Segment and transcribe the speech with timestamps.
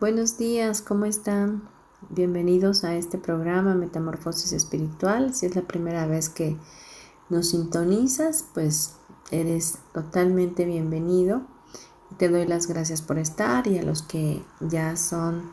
[0.00, 1.68] Buenos días, ¿cómo están?
[2.08, 5.34] Bienvenidos a este programa Metamorfosis Espiritual.
[5.34, 6.56] Si es la primera vez que
[7.28, 8.94] nos sintonizas, pues
[9.30, 11.42] eres totalmente bienvenido.
[12.16, 15.50] Te doy las gracias por estar y a los que ya son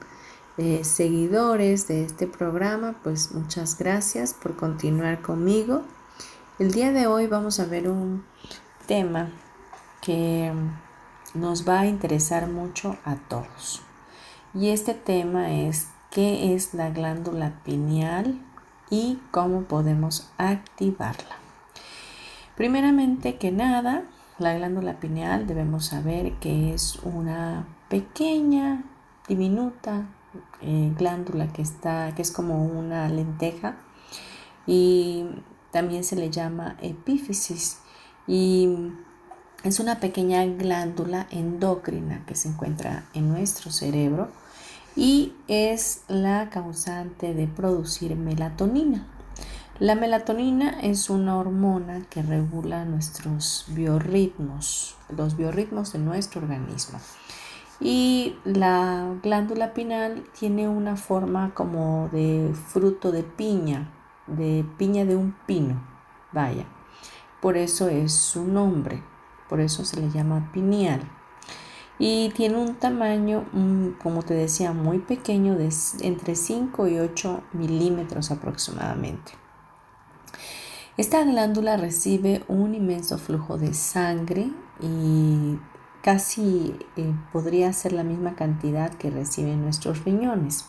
[0.57, 5.81] eh, seguidores de este programa, pues muchas gracias por continuar conmigo.
[6.57, 8.23] El día de hoy vamos a ver un
[8.87, 9.29] tema
[10.01, 10.53] que
[11.33, 13.86] nos va a interesar mucho a todos.
[14.59, 18.41] Y este tema es qué es la glándula pineal
[18.89, 21.35] y cómo podemos activarla.
[22.55, 24.05] Primeramente que nada,
[24.39, 28.83] la glándula pineal debemos saber que es una pequeña,
[29.27, 30.07] diminuta
[30.61, 33.75] eh, glándula que está, que es como una lenteja
[34.65, 35.27] y
[35.69, 37.77] también se le llama epífisis
[38.25, 38.89] y
[39.63, 44.29] es una pequeña glándula endocrina que se encuentra en nuestro cerebro
[44.97, 49.07] y es la causante de producir melatonina.
[49.79, 56.99] La melatonina es una hormona que regula nuestros biorritmos, los biorritmos de nuestro organismo.
[57.79, 63.93] Y la glándula pineal tiene una forma como de fruto de piña,
[64.25, 65.81] de piña de un pino,
[66.33, 66.65] vaya.
[67.39, 69.01] Por eso es su nombre
[69.49, 71.01] por eso se le llama pineal.
[71.99, 77.43] Y tiene un tamaño, mm, como te decía, muy pequeño, de entre 5 y 8
[77.53, 79.33] milímetros aproximadamente.
[80.97, 84.49] Esta glándula recibe un inmenso flujo de sangre
[84.81, 85.59] y
[86.01, 90.65] casi eh, podría ser la misma cantidad que reciben nuestros riñones.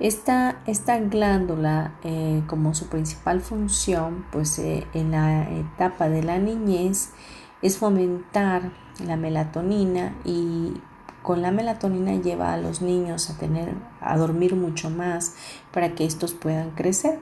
[0.00, 6.38] Esta, esta glándula, eh, como su principal función, pues eh, en la etapa de la
[6.38, 7.10] niñez,
[7.62, 8.70] es fomentar
[9.04, 10.74] la melatonina y
[11.22, 15.34] con la melatonina lleva a los niños a tener a dormir mucho más
[15.72, 17.18] para que estos puedan crecer.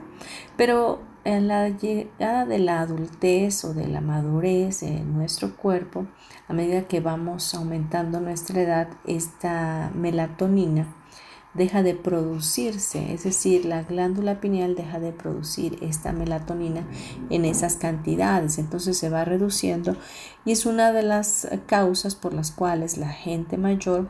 [0.55, 6.05] Pero en la llegada de la adultez o de la madurez en nuestro cuerpo,
[6.47, 10.87] a medida que vamos aumentando nuestra edad, esta melatonina
[11.57, 16.83] deja de producirse, es decir, la glándula pineal deja de producir esta melatonina
[17.29, 19.95] en esas cantidades, entonces se va reduciendo
[20.45, 24.07] y es una de las causas por las cuales la gente mayor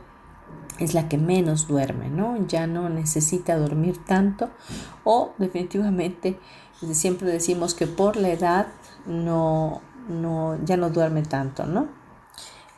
[0.78, 2.46] es la que menos duerme, ¿no?
[2.46, 4.50] Ya no necesita dormir tanto
[5.04, 6.38] o definitivamente
[6.92, 8.66] siempre decimos que por la edad
[9.06, 11.97] no, no ya no duerme tanto, ¿no?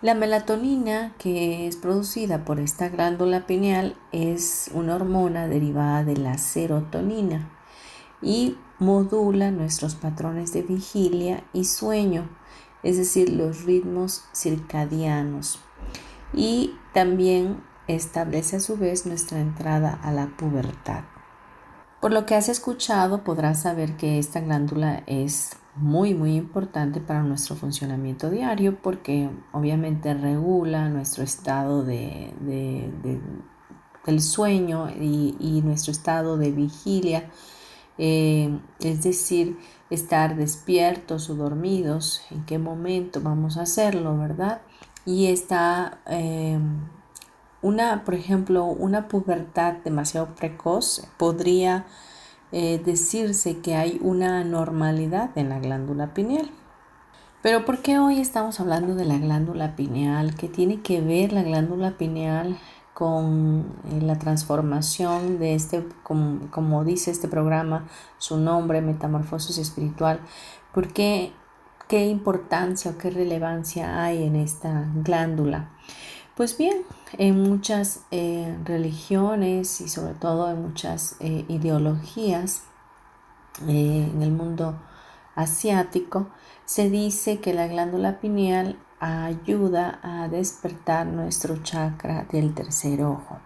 [0.03, 6.39] La melatonina que es producida por esta glándula pineal es una hormona derivada de la
[6.39, 7.51] serotonina
[8.23, 12.31] y modula nuestros patrones de vigilia y sueño,
[12.83, 15.61] es decir, los ritmos circadianos.
[16.33, 21.05] Y también establece a su vez nuestra entrada a la pubertad.
[22.01, 27.23] Por lo que has escuchado podrás saber que esta glándula es muy muy importante para
[27.23, 32.33] nuestro funcionamiento diario porque obviamente regula nuestro estado de,
[34.05, 37.31] del sueño y, nuestro estado de vigilia,
[37.99, 39.59] eh, es decir,
[39.91, 44.63] estar despiertos o dormidos, en qué momento vamos a hacerlo, ¿verdad?
[45.05, 46.59] Y está eh,
[47.63, 51.87] una, por ejemplo, una pubertad demasiado precoz podría
[52.53, 56.51] eh, decirse que hay una normalidad en la glándula pineal.
[57.43, 60.35] Pero ¿por qué hoy estamos hablando de la glándula pineal?
[60.35, 62.59] ¿Qué tiene que ver la glándula pineal
[62.93, 67.87] con eh, la transformación de este, como, dice este programa,
[68.19, 70.21] su nombre, Metamorfosis Espiritual?
[70.75, 71.33] ¿Por qué?
[71.89, 75.71] ¿Qué importancia o qué relevancia hay en esta glándula?
[76.37, 76.85] Pues bien,
[77.19, 82.63] en muchas eh, religiones y sobre todo en muchas eh, ideologías
[83.69, 84.79] eh, en el mundo
[85.35, 86.29] asiático,
[86.65, 93.39] se dice que la glándula pineal ayuda a despertar nuestro chakra del tercer ojo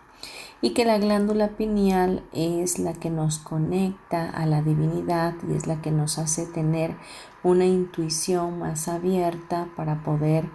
[0.60, 5.66] y que la glándula pineal es la que nos conecta a la divinidad y es
[5.66, 6.96] la que nos hace tener
[7.42, 10.48] una intuición más abierta para poder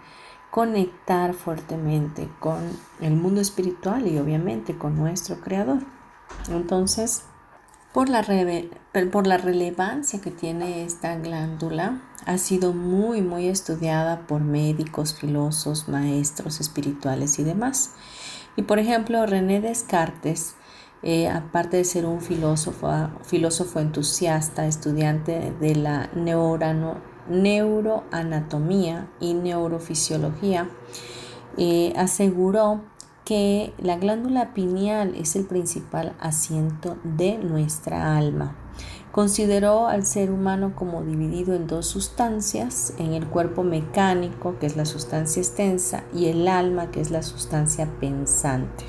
[0.51, 2.57] conectar fuertemente con
[3.01, 5.79] el mundo espiritual y obviamente con nuestro creador.
[6.49, 7.23] Entonces,
[7.93, 8.25] por la,
[9.11, 15.87] por la relevancia que tiene esta glándula, ha sido muy, muy estudiada por médicos, filósofos,
[15.87, 17.95] maestros espirituales y demás.
[18.55, 20.55] Y por ejemplo, René Descartes,
[21.01, 22.89] eh, aparte de ser un filósofo,
[23.23, 26.09] filósofo entusiasta, estudiante de la
[27.29, 30.69] neuroanatomía y neurofisiología,
[31.57, 32.81] eh, aseguró
[33.25, 38.55] que la glándula pineal es el principal asiento de nuestra alma.
[39.11, 44.75] Consideró al ser humano como dividido en dos sustancias, en el cuerpo mecánico, que es
[44.75, 48.85] la sustancia extensa, y el alma, que es la sustancia pensante.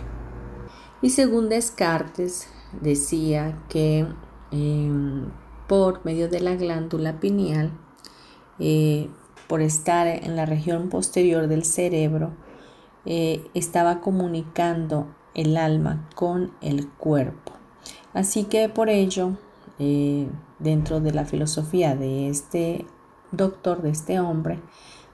[1.02, 2.48] Y según Descartes,
[2.80, 4.06] decía que
[4.50, 5.30] em,
[5.66, 7.72] por medio de la glándula pineal,
[8.60, 9.08] eh,
[9.48, 12.30] por estar en la región posterior del cerebro,
[13.06, 17.52] eh, estaba comunicando el alma con el cuerpo.
[18.14, 19.32] Así que por ello,
[19.78, 20.28] eh,
[20.58, 22.86] dentro de la filosofía de este
[23.32, 24.60] doctor, de este hombre,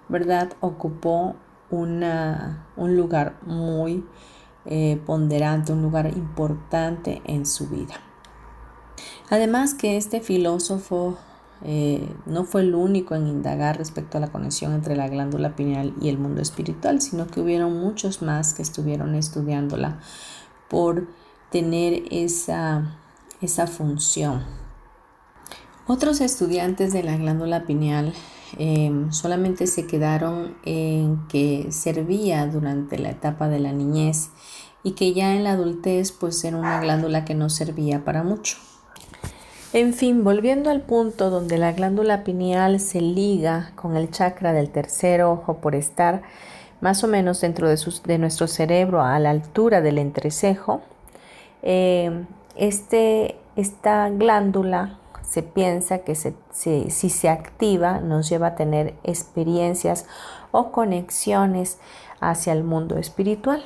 [0.09, 0.53] ¿verdad?
[0.61, 1.37] Ocupó
[1.71, 4.05] una, un lugar muy
[5.07, 7.95] ponderante, un lugar importante en su vida.
[9.31, 11.19] Además que este filósofo
[11.65, 15.95] eh, no fue el único en indagar respecto a la conexión entre la glándula pineal
[16.01, 20.01] y el mundo espiritual, sino que hubieron muchos más que estuvieron estudiándola
[20.69, 21.09] por
[21.51, 22.99] tener esa,
[23.41, 24.43] esa función.
[25.87, 28.13] Otros estudiantes de la glándula pineal
[28.59, 34.31] em, solamente se quedaron en que servía durante la etapa de la niñez
[34.83, 38.57] y que ya en la adultez pues era una glándula que no servía para mucho.
[39.77, 44.71] En fin, volviendo al punto donde la glándula pineal se liga con el chakra del
[44.71, 46.23] tercer ojo por estar
[46.81, 50.81] más o menos dentro de, nuestro cerebro a la altura del entrecejo,
[51.61, 52.25] eh,
[52.55, 60.07] este, esta glándula se piensa que si se activa nos lleva a tener experiencias
[60.53, 61.77] o conexiones
[62.21, 63.63] hacia el mundo espiritual.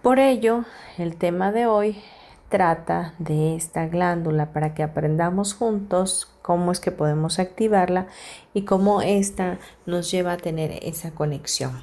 [0.00, 0.64] Por ello,
[0.96, 2.02] el tema de hoy
[2.48, 8.06] trata de esta glándula para que aprendamos juntos cómo es que podemos activarla
[8.52, 11.82] y cómo esta nos lleva a tener esa conexión.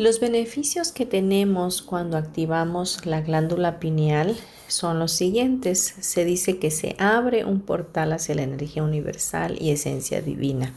[0.00, 4.34] Los beneficios que tenemos cuando activamos la glándula pineal
[4.66, 5.94] son los siguientes.
[6.00, 10.74] Se dice que se abre un portal hacia la energía universal y esencia divina.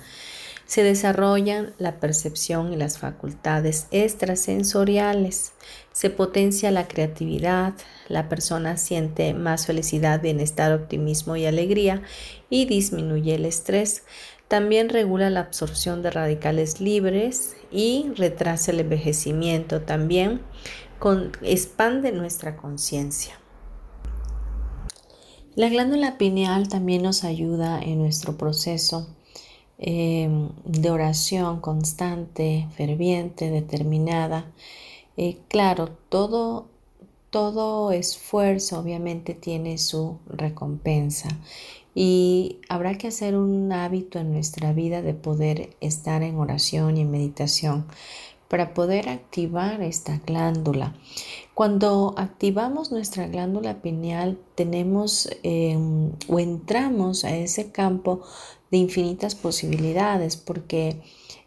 [0.65, 5.54] Se desarrollan la percepción y las facultades extrasensoriales.
[5.92, 7.74] Se potencia la creatividad.
[8.07, 12.01] La persona siente más felicidad, bienestar, optimismo y alegría
[12.50, 14.04] y disminuye el estrés.
[14.48, 19.81] También regula la absorción de radicales libres y retrasa el envejecimiento.
[19.81, 20.42] También
[21.42, 23.39] expande nuestra conciencia.
[25.55, 29.15] La glándula pineal también nos ayuda en nuestro proceso
[29.80, 34.51] Em, de oración constante, ferviente, determinada.
[35.18, 36.68] Eh, claro, todo,
[37.32, 41.30] todo esfuerzo obviamente tiene su recompensa
[41.96, 47.01] y habrá que hacer un hábito en nuestra vida de poder estar en oración y
[47.01, 47.86] en meditación
[48.48, 50.96] para poder activar esta glándula.
[51.56, 58.22] Cuando activamos nuestra glándula pineal, tenemos em, o entramos a ese campo
[58.74, 61.00] de infinitas posibilidades, porque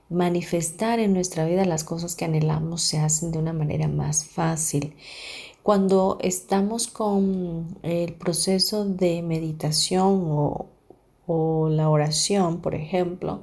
[0.09, 4.95] manifestar en nuestra vida las cosas que anhelamos se hacen de una manera más fácil.
[5.65, 10.67] Cuando estamos con el proceso de meditación o,
[11.27, 13.43] o la oración, por ejemplo,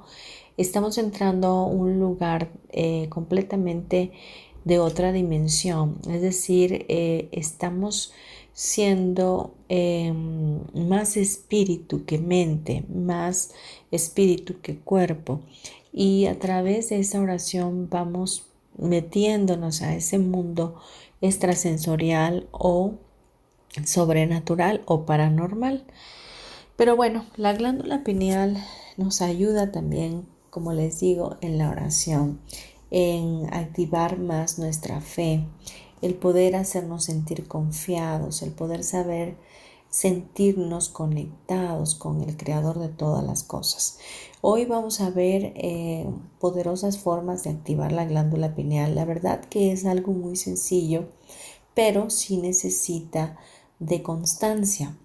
[0.56, 4.14] estamos entrando a un lugar eh, completamente
[4.64, 8.14] de otra dimensión, es decir, eh, estamos
[8.54, 13.52] siendo em, más espíritu que mente, más
[13.92, 15.42] espíritu que cuerpo.
[15.92, 20.80] Y a través de esa oración vamos metiéndonos a ese mundo
[21.22, 22.96] extrasensorial o
[23.86, 25.86] sobrenatural o paranormal.
[26.76, 28.58] Pero bueno, la glándula pineal
[28.98, 32.40] nos ayuda también como les digo, en la oración.
[32.92, 35.44] en activar más nuestra fe,
[36.04, 39.38] el poder hacernos sentir confiados, el poder saber
[39.90, 44.00] sentirnos conectados con el creador de todas las cosas.
[44.42, 46.06] Hoy vamos a ver eh,
[46.40, 48.96] poderosas formas de activar la glándula pineal.
[48.96, 51.06] La verdad que es algo muy sencillo,
[51.74, 53.38] pero sí necesita
[53.80, 54.98] de constancia.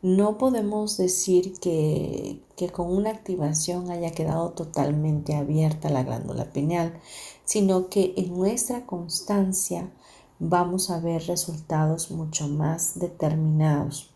[0.00, 6.98] No podemos decir que, que, con una activación haya quedado totalmente abierta la glándula pineal,
[7.44, 9.90] sino que en nuestra constancia
[10.38, 14.10] vamos a ver resultados mucho más determinados.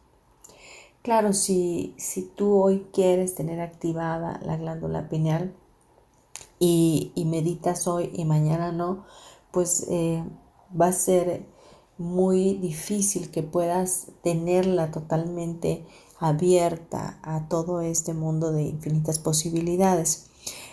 [1.02, 5.54] Claro, si, si tú hoy quieres tener activada la glándula pineal
[6.58, 9.06] y, meditas hoy y mañana no,
[9.50, 10.22] pues eh,
[10.78, 11.46] va a ser
[11.96, 15.86] muy difícil que puedas tenerla totalmente
[16.18, 20.26] abierta a todo este mundo de infinitas posibilidades.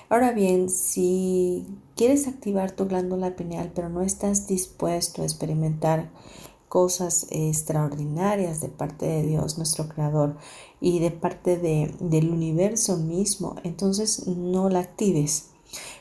[0.09, 1.65] Ahora bien, si
[1.97, 6.09] quieres activar tu glándula pineal pero no estás dispuesto a experimentar
[6.69, 10.37] cosas extraordinarias de parte de Dios, nuestro Creador,
[10.79, 15.49] y de parte de, del universo mismo, entonces no la actives.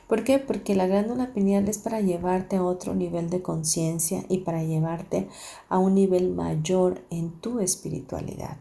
[0.07, 0.38] ¿Por qué?
[0.38, 5.29] Porque la glándula pineal es para llevarte a otro nivel de conciencia y para llevarte
[5.69, 8.57] a un nivel mayor en tu espiritualidad.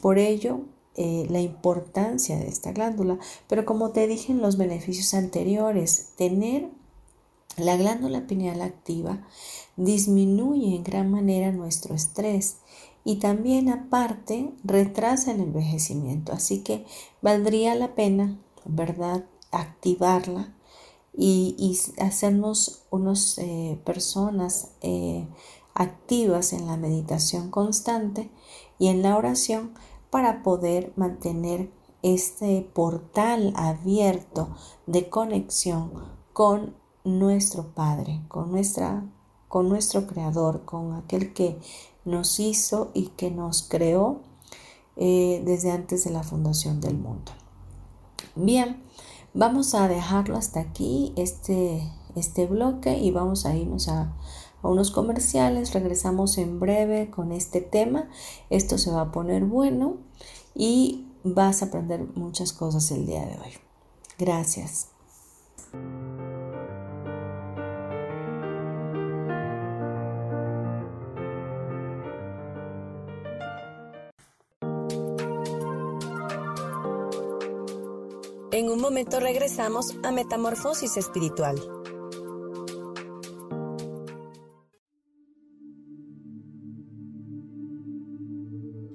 [0.00, 0.60] Por ello,
[1.02, 6.68] eh, la importancia de esta glándula, pero como te dije en los beneficios anteriores, tener
[7.56, 9.26] la glándula pineal activa
[9.76, 12.58] disminuye en gran manera nuestro estrés
[13.02, 16.34] y también aparte retrasa el envejecimiento.
[16.34, 16.84] Así que
[17.22, 20.54] valdría la pena, ¿verdad?, activarla
[21.16, 25.26] y, hacernos unas eh, personas eh,
[25.72, 28.28] activas en la meditación constante
[28.78, 29.72] y en la oración
[30.10, 31.70] para poder mantener
[32.02, 34.48] este portal abierto
[34.86, 35.92] de conexión
[36.32, 36.74] con
[37.04, 39.04] nuestro Padre, con, nuestra,
[39.48, 41.58] con nuestro Creador, con aquel que
[42.04, 44.20] nos hizo y que nos creó
[44.96, 47.32] eh, desde antes de la fundación del mundo.
[48.34, 48.82] Bien,
[49.34, 54.14] vamos a dejarlo hasta aquí, este, este bloque, y vamos a irnos a,
[54.62, 55.72] a unos comerciales.
[55.72, 58.08] Regresamos en breve con este tema.
[58.50, 59.98] Esto se va a poner bueno
[60.54, 63.52] y vas a aprender muchas cosas el día de hoy.
[64.18, 64.88] Gracias.
[78.52, 81.79] En un momento regresamos a Metamorfosis Espiritual.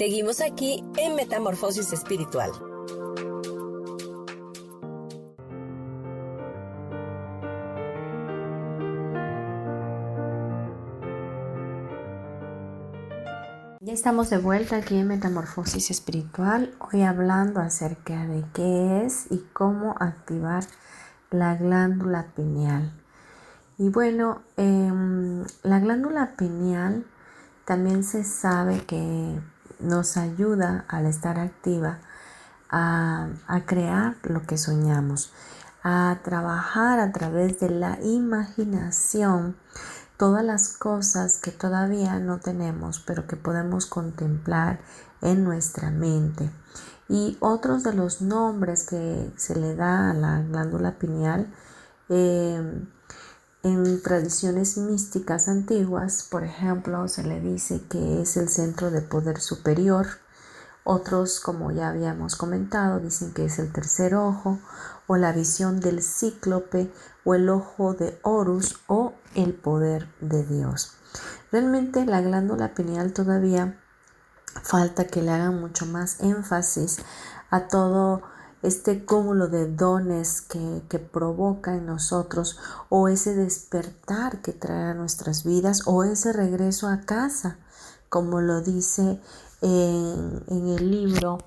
[0.00, 2.50] Seguimos aquí en Metamorfosis Espiritual.
[13.82, 19.96] estamos de vuelta aquí en Metamorfosis Espiritual, hoy hablando acerca de qué es y cómo
[20.00, 20.64] activar
[21.30, 22.90] la glándula pineal.
[23.76, 27.04] Y bueno, em, la glándula pineal
[27.66, 29.38] también se sabe que
[29.80, 31.98] nos ayuda al estar activa
[32.70, 35.32] a, a crear lo que soñamos,
[35.82, 39.56] a trabajar a través de la imaginación
[40.16, 44.78] todas las cosas que todavía no tenemos, pero que podemos contemplar
[45.22, 46.50] en nuestra mente.
[47.08, 51.52] Y otros de los nombres que se le da a la glándula pineal
[52.10, 52.84] eh,
[53.62, 59.40] en tradiciones místicas antiguas, por ejemplo, se le dice que es el centro de poder
[59.40, 60.06] superior.
[60.84, 64.58] Otros, como ya habíamos comentado, dicen que es el tercer ojo
[65.06, 66.90] o la visión del cíclope
[67.24, 70.94] o el ojo de Horus o el poder de Dios.
[71.52, 73.78] Realmente la glándula pineal todavía
[74.62, 76.98] falta que le hagan mucho más énfasis
[77.50, 78.22] a todo
[78.62, 85.44] este cúmulo de dones que, provoca en nosotros o ese despertar que trae a nuestras
[85.44, 87.58] vidas o ese regreso a casa,
[88.08, 89.18] como lo dice
[89.62, 91.38] en, el libro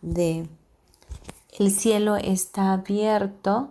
[0.00, 0.48] de
[1.58, 3.70] El cielo está abierto,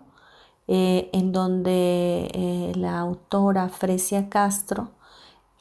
[0.68, 4.92] eh, en donde eh, la autora Fresia Castro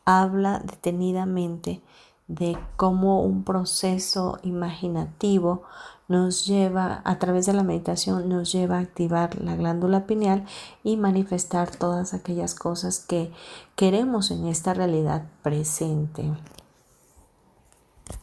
[0.04, 1.82] habla detenidamente
[2.28, 5.64] de cómo un proceso imaginativo
[6.10, 10.44] nos lleva, a través de la meditación, nos lleva a activar la glándula pineal
[10.82, 13.30] y manifestar todas aquellas cosas que
[13.76, 16.32] queremos en esta realidad presente.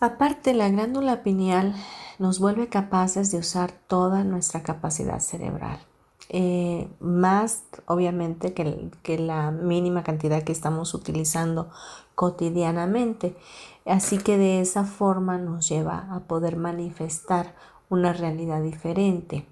[0.01, 1.75] Aparte, la glándula pineal
[2.20, 5.79] nos vuelve capaces de usar toda nuestra capacidad cerebral.
[6.27, 11.70] Eh, más obviamente que, que, la mínima cantidad que estamos utilizando
[12.15, 13.38] cotidianamente.
[13.86, 17.56] Así que de esa forma nos lleva a poder manifestar
[17.89, 19.46] una realidad diferente.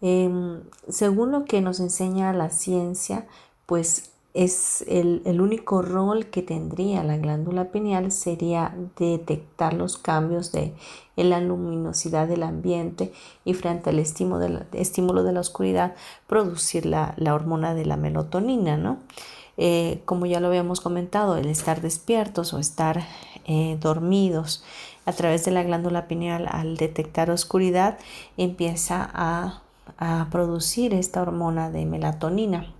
[0.00, 3.26] Em, según lo que nos enseña la ciencia,
[3.66, 10.74] pues es el, único rol que tendría la glándula pineal sería detectar los cambios de,
[11.16, 13.12] en la luminosidad del ambiente
[13.46, 15.94] y frente al estímulo de la, la oscuridad
[16.26, 18.98] producir la, hormona de la melatonina, ¿no?
[19.56, 23.06] Eh, como ya lo habíamos comentado, el estar despiertos o estar
[23.46, 24.62] eh, dormidos
[25.06, 27.98] a través de la glándula pineal al detectar oscuridad
[28.36, 29.62] empieza a,
[30.30, 32.74] producir esta hormona de melatonina.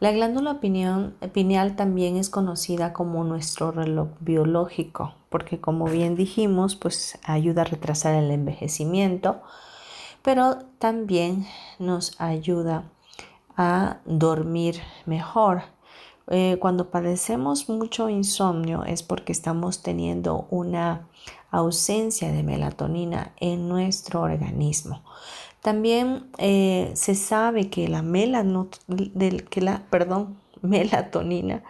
[0.00, 7.16] La glándula pineal, también es conocida como nuestro reloj biológico, porque como bien dijimos, pues
[7.22, 9.40] ayuda a retrasar el envejecimiento,
[10.22, 11.46] pero también
[11.78, 12.90] nos ayuda
[13.56, 15.62] a dormir mejor.
[16.28, 21.08] Eh, cuando padecemos mucho insomnio es porque estamos teniendo una
[21.50, 25.02] ausencia de melatonina en nuestro organismo.
[25.60, 28.02] También eh, se sabe que la,
[29.50, 31.62] que la perdón, melatonina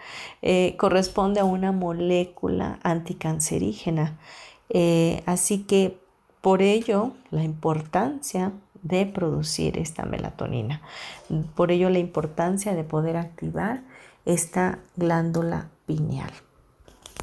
[0.42, 4.18] eh, corresponde a una molécula anticancerígena.
[5.26, 5.98] así que
[6.40, 10.82] por ello la importancia de producir esta melatonina.
[11.54, 13.82] Por ello la importancia de poder activar
[14.24, 16.30] esta glándula pineal.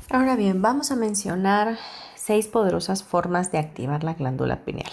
[0.09, 1.77] Ahora bien, vamos a mencionar
[2.15, 4.91] seis poderosas formas de activar la glándula pineal.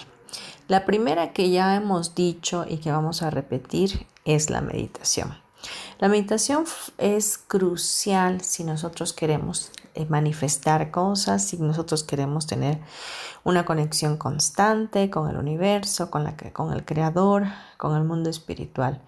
[0.67, 5.37] La primera que ya hemos dicho y que vamos a repetir es la meditación.
[5.99, 6.65] La meditación
[6.97, 12.79] es crucial si nosotros queremos eh, manifestar cosas, si nosotros queremos tener
[13.43, 17.45] una conexión constante con el universo, con, la, con el creador,
[17.77, 19.01] con el mundo espiritual.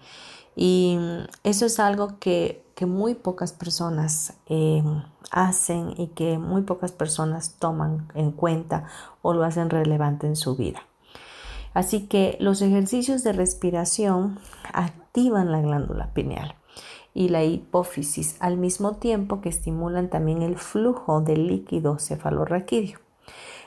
[0.56, 0.98] Y
[1.44, 4.82] eso es algo que, muy pocas personas eh,
[5.30, 8.84] hacen y que muy pocas personas toman en cuenta
[9.22, 10.82] o lo hacen relevante en su vida.
[11.72, 14.38] Así que los ejercicios de respiración
[14.72, 16.54] activan la glándula pineal
[17.14, 22.98] y la hipófisis al mismo tiempo que estimulan también el flujo del líquido cefalorraquídeo.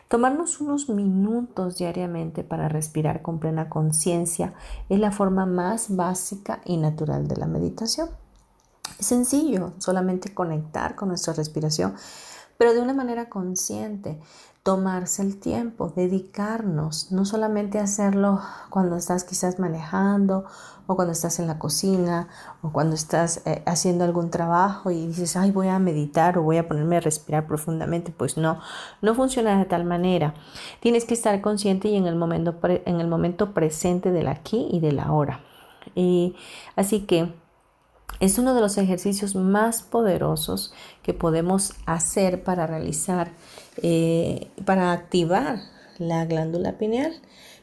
[0.10, 4.54] Tomarnos unos minutos diariamente para respirar con plena conciencia
[4.90, 8.10] es la forma más básica y natural de la meditación.
[9.00, 11.96] Es sencillo, solamente conectar con nuestra respiración,
[12.58, 14.20] pero de una manera consciente,
[14.64, 20.46] tomarse el tiempo, dedicarnos, no solamente hacerlo cuando estás quizás manejando
[20.88, 22.30] o cuando estás en la cocina
[22.62, 26.58] o cuando estás eh, haciendo algún trabajo y dices, ay, voy a meditar o voy
[26.58, 28.60] a ponerme a respirar profundamente, pues no,
[29.02, 30.34] no funciona de tal manera.
[30.80, 34.80] Tienes que estar consciente y en el momento, en el momento presente del aquí y
[34.80, 35.42] del ahora.
[35.94, 36.38] Y
[36.78, 37.34] así que
[38.24, 43.34] es uno de los ejercicios más poderosos que podemos hacer para realizar,
[43.82, 45.60] eh, para activar
[45.98, 47.12] la glándula pineal.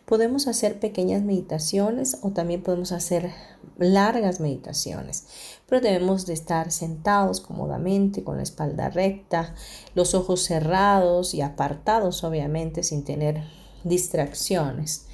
[0.05, 3.31] Podemos hacer pequeñas meditaciones o también podemos hacer
[3.79, 5.25] largas meditaciones,
[5.66, 9.55] pero debemos de estar sentados cómodamente con la espalda recta,
[9.94, 13.44] los ojos cerrados y apartados obviamente sin tener
[13.83, 15.07] distracciones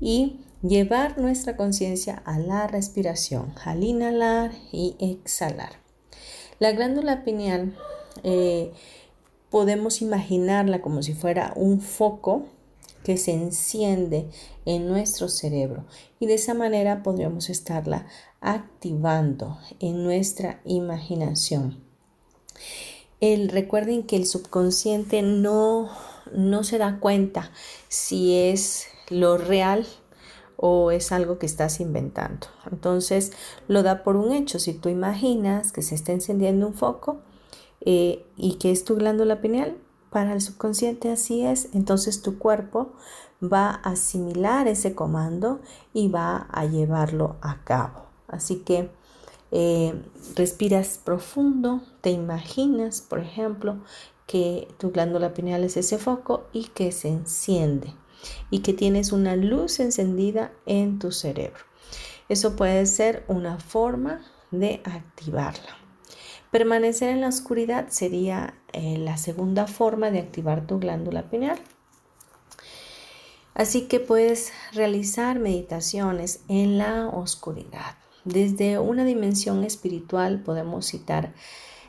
[0.00, 5.72] y llevar nuestra conciencia a la respiración, al inhalar y exhalar.
[6.58, 7.76] La glándula pineal
[8.24, 8.72] eh,
[9.50, 12.46] podemos imaginarla como si fuera un foco
[13.04, 14.28] que se enciende
[14.64, 15.86] en nuestro cerebro
[16.18, 18.06] y de esa manera podríamos estarla
[18.40, 21.82] activando en nuestra imaginación.
[23.20, 25.90] El, recuerden que el subconsciente no,
[26.32, 27.50] no se da cuenta
[27.88, 29.86] si es lo real
[30.60, 32.48] o es algo que estás inventando.
[32.70, 33.32] Entonces
[33.68, 34.58] lo da por un hecho.
[34.58, 37.20] Si tú imaginas que se está encendiendo un foco
[37.80, 39.76] eh, y que es tu glándula pineal,
[40.10, 42.92] para el subconsciente así es, entonces tu cuerpo
[43.40, 45.60] va a asimilar ese comando
[45.94, 48.06] y va a llevarlo a cabo.
[48.26, 48.90] Así que
[49.52, 50.02] eh,
[50.34, 53.76] respiras profundo, te imaginas, por ejemplo,
[54.26, 57.94] que tu glándula pineal es ese foco y que se enciende
[58.50, 61.64] y que tienes una luz encendida en tu cerebro.
[62.28, 65.76] Eso puede ser una forma de activarla.
[66.50, 71.58] Permanecer en la oscuridad sería eh, la segunda forma de activar tu glándula pineal.
[73.54, 77.96] Así que puedes realizar meditaciones en la oscuridad.
[78.24, 81.34] Desde una dimensión espiritual podemos citar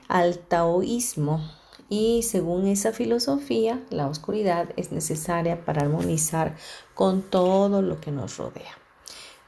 [0.07, 1.47] al taoísmo,
[1.89, 6.55] y según esa filosofía, la oscuridad es necesaria para armonizar
[6.93, 8.77] con todo lo que nos rodea.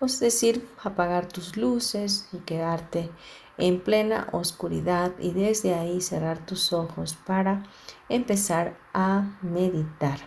[0.01, 3.11] Es decir, apagar tus luces y quedarte
[3.59, 7.67] en plena oscuridad y desde ahí cerrar tus ojos para
[8.09, 10.17] empezar a meditar.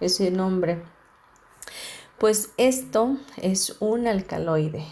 [0.00, 0.82] ese nombre.
[2.18, 4.84] Pues esto es un alcaloide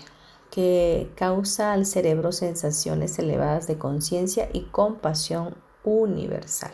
[0.50, 6.72] que causa al cerebro sensaciones elevadas de conciencia y compasión universal.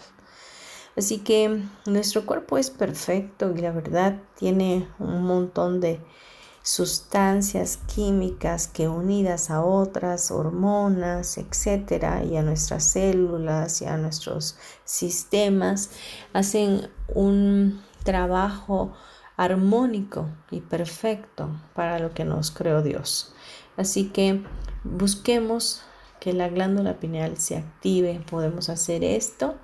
[0.97, 6.01] Así que nuestro cuerpo es perfecto y la verdad tiene un montón de
[6.63, 14.57] sustancias químicas que unidas a otras hormonas, etcétera, y a nuestras células y a nuestros
[14.85, 15.91] sistemas
[16.33, 18.93] hacen un trabajo
[19.37, 23.35] armónico y perfecto para lo que nos creó Dios.
[23.77, 24.43] Así que
[24.85, 25.83] busquemos
[26.21, 28.23] que la glándula pineal se active.
[28.31, 29.57] Podemos hacer esto,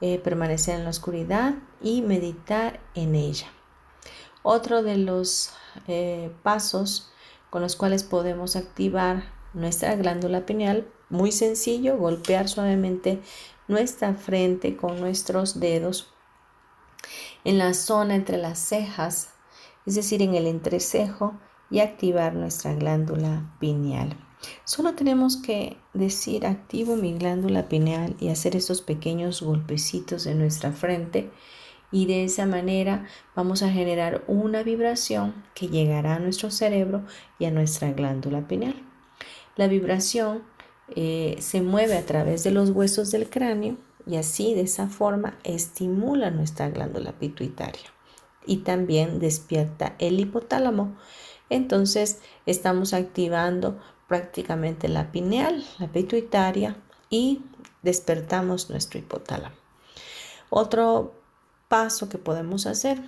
[0.00, 3.48] eh, permanecer en la oscuridad y meditar en ella.
[4.42, 5.50] Otro de los
[5.88, 7.10] eh, pasos
[7.50, 13.20] con los cuales podemos activar nuestra glándula pineal, muy sencillo, golpear suavemente
[13.68, 16.12] nuestra frente con nuestros dedos
[17.46, 19.30] en la zona entre las cejas,
[19.86, 21.38] es decir, en el entrecejo
[21.70, 24.16] y activar nuestra glándula pineal.
[24.64, 30.72] Solo tenemos que decir activo mi glándula pineal y hacer esos pequeños golpecitos en nuestra
[30.72, 31.30] frente
[31.92, 33.06] y de esa manera
[33.36, 37.04] vamos a generar una vibración que llegará a nuestro cerebro
[37.38, 38.74] y a nuestra glándula pineal.
[39.54, 40.42] La vibración
[40.96, 45.38] eh, se mueve a través de los huesos del cráneo y así de esa forma
[45.44, 47.90] estimula nuestra glándula pituitaria
[48.46, 50.96] y también despierta el hipotálamo.
[51.50, 56.76] Entonces estamos activando prácticamente la pineal, la pituitaria
[57.10, 57.42] y
[57.82, 59.56] despertamos nuestro hipotálamo.
[60.50, 61.14] Otro
[61.68, 63.02] paso que podemos hacer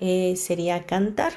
[0.00, 1.34] eh, sería cantar.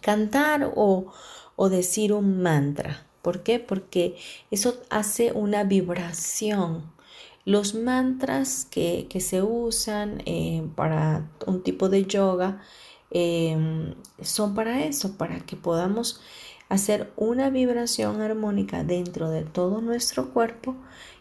[0.00, 1.12] Cantar o,
[1.56, 3.06] o decir un mantra.
[3.22, 3.58] ¿Por qué?
[3.60, 4.16] Porque
[4.50, 6.97] eso hace una vibración
[7.48, 12.60] los mantras que, se usan eh, para un tipo de yoga
[13.10, 16.20] em, son para eso, para que podamos
[16.68, 20.76] hacer una vibración armónica dentro de todo nuestro cuerpo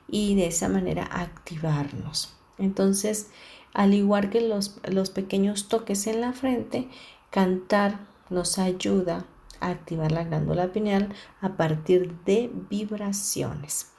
[0.09, 2.33] y de esa manera activarnos.
[2.57, 3.27] Entonces,
[3.73, 6.89] al igual que los, los pequeños toques en la frente,
[7.29, 9.25] cantar nos ayuda
[9.61, 11.07] a activar la glándula pineal
[11.39, 13.93] a partir de vibraciones.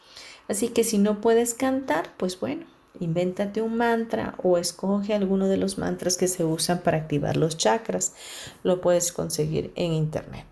[0.49, 2.67] Así que si no puedes cantar, pues bueno,
[3.01, 7.57] invéntate un mantra o escoge alguno de los mantras que se usan para activar los
[7.57, 8.15] chakras.
[8.63, 10.47] Lo puedes conseguir en internet.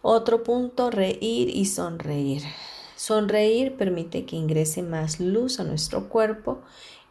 [0.00, 2.42] Otro punto, reír y sonreír.
[2.94, 6.60] Sonreír permite que ingrese más luz a nuestro cuerpo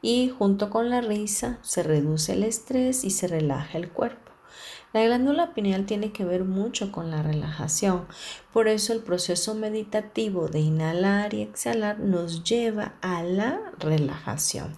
[0.02, 4.23] y junto con la risa se reduce el estrés y se relaja el cuerpo.
[4.94, 8.06] La glándula pineal tiene que ver mucho con la relajación.
[8.54, 14.76] Por eso el proceso meditativo de inhalar y exhalar nos lleva a la relajación.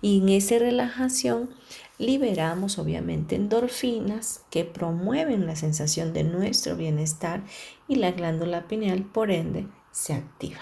[0.00, 1.50] Y en esa relajación
[1.98, 7.42] liberamos obviamente endorfinas que promueven la sensación de nuestro bienestar
[7.88, 10.60] y la glándula pineal por ende se activa.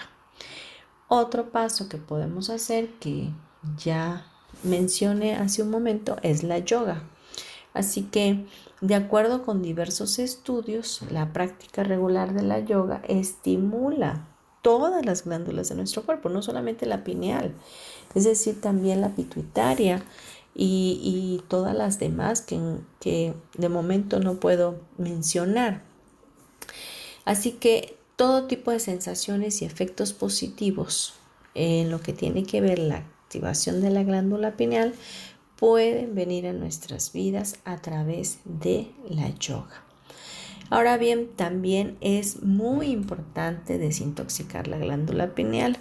[1.07, 3.29] Otro paso que podemos hacer que
[3.77, 4.25] ya
[4.63, 7.03] mencioné hace un momento es la yoga.
[7.75, 8.45] Así que,
[8.79, 14.29] de acuerdo con diversos estudios, la práctica regular de la yoga estimula
[14.61, 17.53] todas las glándulas de nuestro cuerpo, no solamente la pineal,
[18.15, 20.03] es decir, también la pituitaria
[20.55, 22.59] y, todas las demás que,
[23.01, 25.81] que de momento no puedo mencionar.
[27.25, 31.15] Así que todo tipo de sensaciones y efectos positivos
[31.55, 34.93] en lo que tiene que ver la activación de la glándula pineal
[35.65, 39.83] pueden venir a nuestras vidas a través de la yoga.
[40.69, 45.79] Ahora bien, también es muy importante desintoxicar la glándula pineal.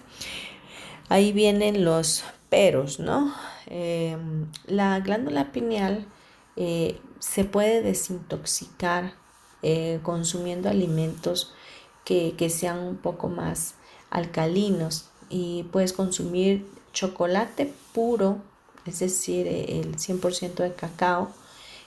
[1.11, 3.35] Ahí vienen los peros, ¿no?
[3.67, 6.07] Em, la glándula pineal
[6.57, 9.13] eh, se puede desintoxicar
[9.61, 11.53] eh, consumiendo alimentos
[12.07, 13.75] que, que sean un poco más
[14.09, 18.41] alcalinos y puedes consumir chocolate puro,
[18.87, 21.31] es decir, el 100% de cacao,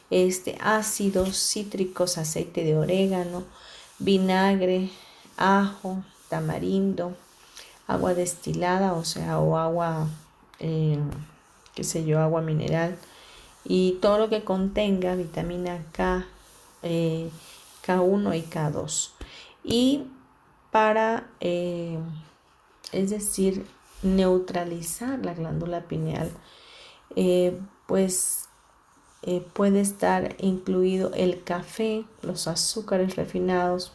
[0.09, 3.43] este, ácidos cítricos, aceite de orégano,
[3.99, 4.89] vinagre,
[5.37, 7.15] ajo, tamarindo,
[7.87, 10.07] agua destilada, o sea, o agua,
[10.59, 10.99] eh,
[11.75, 12.97] qué sé yo, agua mineral,
[13.63, 16.25] y todo lo que contenga vitamina K,
[16.83, 17.29] eh,
[17.85, 19.11] K1 y K2.
[19.63, 20.03] Y
[20.71, 21.97] para, eh,
[22.91, 23.65] es decir,
[24.03, 26.31] neutralizar la glándula pineal,
[27.19, 28.47] eh, pues
[29.23, 33.91] eh, puede estar incluido el café, los azúcares refinados,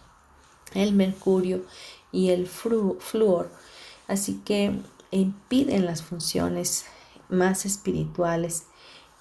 [0.74, 1.64] el mercurio
[2.10, 3.48] y el flúor.
[4.08, 4.76] Así que
[5.12, 6.86] impiden las funciones
[7.28, 8.64] más espirituales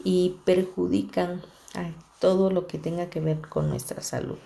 [0.04, 1.44] y perjudican
[1.76, 4.40] a todo lo que tenga que ver con nuestra salud.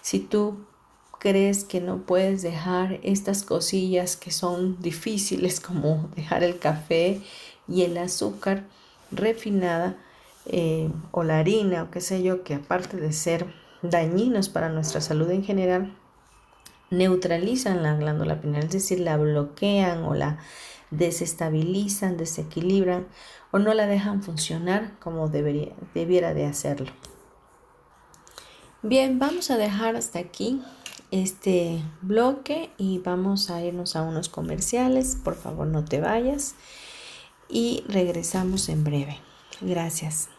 [0.00, 0.58] Si tú
[1.18, 7.20] crees que no puedes dejar estas cosillas que son difíciles como dejar el café
[7.66, 8.64] y el azúcar
[9.12, 9.96] refinada
[10.46, 13.46] eh, o la harina o qué sé yo, que aparte de ser
[13.82, 15.94] dañinos para nuestra salud en general,
[16.90, 20.38] neutralizan la glándula pineal, es decir, la bloquean o la
[20.90, 23.06] desestabilizan, desequilibran
[23.50, 26.92] o no la dejan funcionar como debería, debiera de hacerlo.
[28.82, 30.60] Bien, vamos a dejar hasta aquí
[31.10, 35.16] este bloque y vamos a irnos a unos comerciales.
[35.22, 36.56] Por favor, no te vayas
[37.52, 39.18] y regresamos en breve.
[39.60, 40.30] Gracias.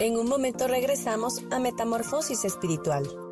[0.00, 3.31] En un momento regresamos a Metamorfosis Espiritual.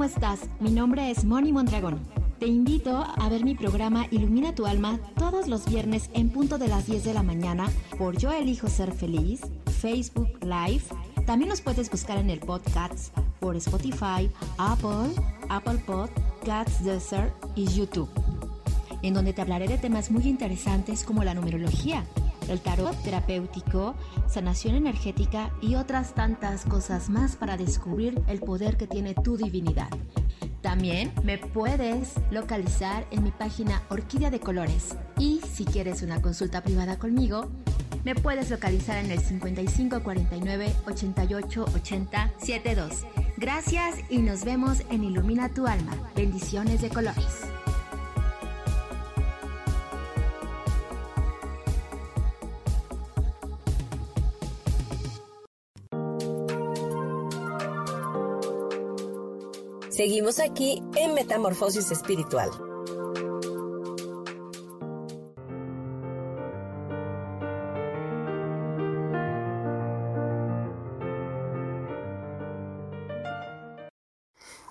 [0.00, 0.40] ¿Cómo estás?
[0.60, 2.00] Mi nombre es Moni Mondragón.
[2.38, 6.68] Te invito a ver mi programa Ilumina tu alma todos los viernes en punto de
[6.68, 9.42] las 10 de la mañana por Yo Elijo Ser Feliz,
[9.78, 10.84] Facebook Live.
[11.26, 15.10] También nos puedes buscar en el podcast por Spotify, Apple,
[15.50, 18.08] Apple Podcasts Desert y YouTube,
[19.02, 22.06] en donde te hablaré de temas muy interesantes como la numerología,
[22.48, 23.94] el tarot terapéutico,
[24.28, 29.88] sanación energética y otras tantas cosas más para descubrir el poder que tiene tu divinidad.
[30.62, 34.96] También me puedes localizar en mi página Orquídea de Colores.
[35.18, 37.48] Y si quieres una consulta privada conmigo,
[38.04, 43.06] me puedes localizar en el 5549 88 80 72.
[43.36, 45.92] Gracias y nos vemos en Ilumina tu alma.
[46.14, 47.49] Bendiciones de colores.
[60.00, 62.48] Seguimos aquí en Metamorfosis Espiritual.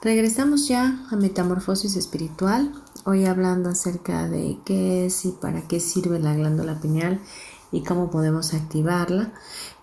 [0.01, 2.73] Regresamos ya a Metamorfosis Espiritual,
[3.05, 7.21] hoy hablando acerca de qué es y para qué sirve la glándula pineal
[7.71, 9.31] y cómo podemos activarla.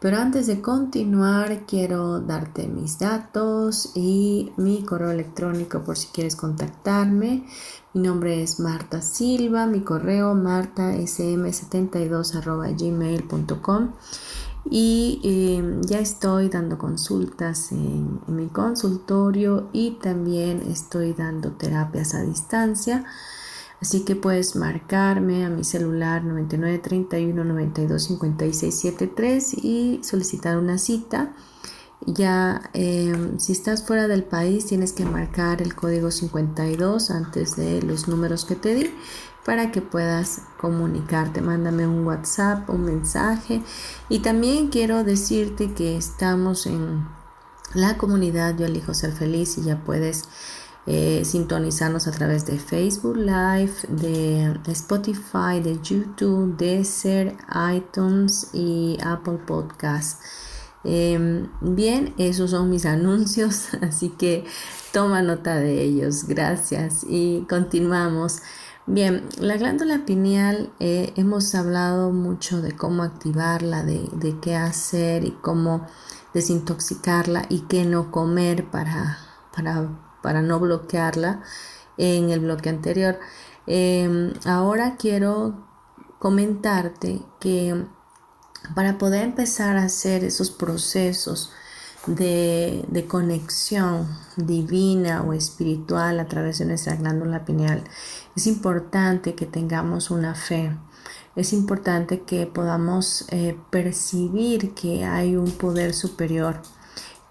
[0.00, 6.36] Pero antes de continuar, quiero darte mis datos y mi correo electrónico por si quieres
[6.36, 7.46] contactarme.
[7.94, 12.34] Mi nombre es Marta Silva, mi correo martasm72
[14.68, 22.22] y eh, ya estoy dando consultas en mi consultorio y también estoy dando terapias a
[22.22, 23.04] distancia.
[23.80, 28.10] Así que puedes marcarme a mi celular 9931 92
[29.62, 31.34] y solicitar una cita.
[32.06, 37.82] Ya em, si estás fuera del país tienes que marcar el código 52 antes de
[37.82, 38.90] los números que te di
[39.44, 41.40] para que puedas comunicarte.
[41.40, 43.62] Mándame un WhatsApp, un mensaje.
[44.08, 47.06] Y también quiero decirte que estamos en
[47.74, 50.24] la comunidad Yo elijo ser feliz y ya puedes
[50.86, 57.36] eh, sintonizarnos a través de Facebook Live, de Spotify, de YouTube, Deezer,
[57.74, 60.22] iTunes y Apple Podcast.
[60.84, 64.44] Em, bien, esos son mis anuncios, así que
[64.92, 66.28] toma nota de ellos.
[66.28, 68.42] Gracias y continuamos.
[68.86, 75.24] Bien, la glándula pineal eh, hemos hablado mucho de cómo activarla, de, de, qué hacer
[75.24, 75.84] y cómo
[76.32, 79.18] desintoxicarla y qué no comer para,
[79.52, 79.88] para
[80.26, 81.40] para no bloquearla
[81.98, 83.16] en el bloque anterior.
[83.68, 85.68] Em, ahora quiero
[86.18, 87.86] comentarte que
[88.74, 91.52] para poder empezar a hacer esos procesos
[92.08, 97.84] de, conexión divina o espiritual a través de nuestra glándula pineal,
[98.34, 100.76] es importante que tengamos una fe.
[101.36, 106.62] Es importante que podamos eh, percibir que hay un poder superior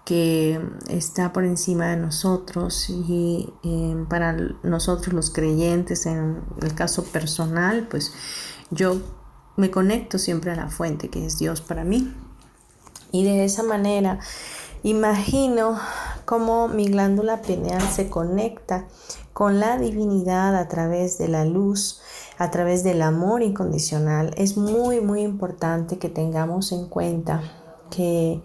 [0.06, 7.02] que está por encima de nosotros y em, para nosotros los creyentes en el caso
[7.02, 8.12] personal pues
[8.70, 9.00] yo
[9.56, 12.14] me conecto siempre a la fuente que es Dios para mí.
[13.10, 14.20] Y de esa manera
[14.84, 15.76] imagino
[16.24, 18.84] cómo mi glándula pineal se conecta
[19.32, 22.00] con la divinidad a través de la luz
[22.38, 24.32] a través del amor incondicional.
[24.36, 27.42] Es muy muy importante que tengamos en cuenta
[27.90, 28.40] que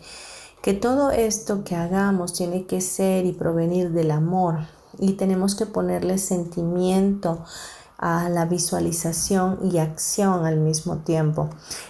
[0.62, 4.60] que todo esto que hagamos tiene que ser y provenir del amor
[5.00, 7.44] y tenemos que ponerle sentimiento
[7.98, 11.50] a la visualización y acción al mismo tiempo.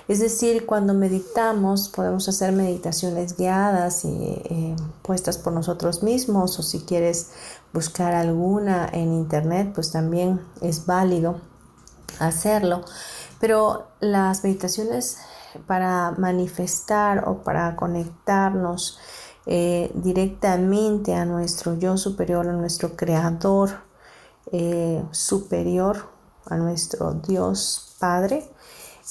[0.09, 6.63] Es decir, cuando meditamos podemos hacer meditaciones guiadas y eh, puestas por nosotros mismos o
[6.63, 7.31] si quieres
[7.71, 11.39] buscar alguna en internet pues también es válido
[12.19, 12.83] hacerlo.
[13.39, 15.17] Pero las meditaciones
[15.67, 18.99] para manifestar o para conectarnos
[19.45, 23.71] eh, directamente a nuestro yo superior, a nuestro creador
[24.51, 26.09] eh, superior,
[26.45, 28.49] a nuestro Dios Padre,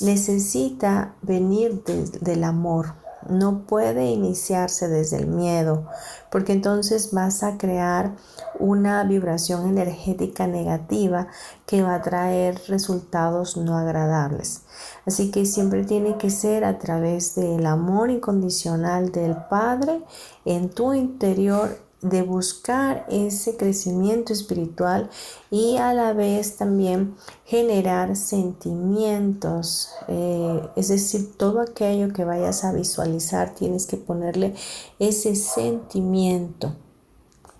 [0.01, 2.95] necesita venir del amor,
[3.29, 5.87] no puede iniciarse desde el miedo,
[6.31, 8.13] porque entonces vas a crear
[8.59, 11.29] una vibración energética negativa
[11.67, 14.63] que va a traer resultados no agradables.
[15.07, 20.03] Así que siempre tiene que ser a través del amor incondicional del Padre
[20.45, 25.11] en tu interior de buscar ese crecimiento espiritual
[25.51, 32.73] y a la vez también generar sentimientos, eh, es decir, todo aquello que vayas a
[32.73, 34.55] visualizar tienes que ponerle
[34.99, 36.75] ese sentimiento.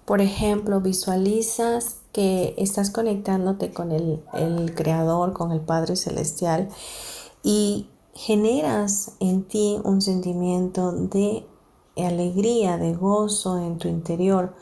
[0.07, 6.69] Por ejemplo, visualizas que estás conectándote con el, el Creador, con el Padre Celestial
[7.43, 11.47] y generas en ti un sentimiento de
[12.07, 14.55] alegría, de gozo en tu interior.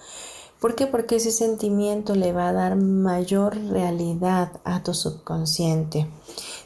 [0.61, 0.87] ¿Por qué?
[0.87, 6.09] Porque ese sentimiento le va a dar mayor realidad a tu subconsciente.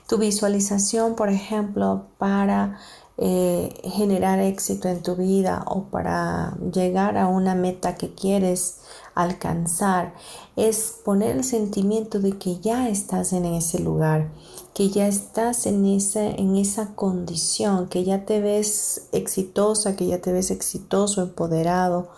[0.08, 2.78] Tu visualización, por ejemplo, para
[3.18, 8.78] eh, generar éxito en tu vida o para llegar a una meta que quieres
[9.14, 10.14] alcanzar
[10.56, 14.30] es poner el sentimiento de que ya estás en ese lugar,
[14.74, 20.20] que ya estás en esa, en esa condición, que ya te ves exitosa, que ya
[20.20, 22.08] te ves exitoso, empoderado,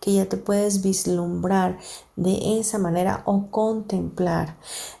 [0.00, 1.78] que ya te puedes vislumbrar
[2.14, 4.56] de esa manera o contemplar.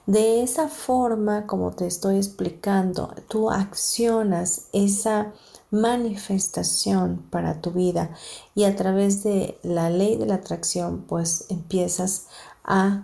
[0.06, 5.32] De esa forma, como te estoy explicando, tú accionas esa
[5.70, 8.10] manifestación para tu vida
[8.54, 12.28] y a través de la ley de la atracción pues empiezas
[12.62, 13.02] a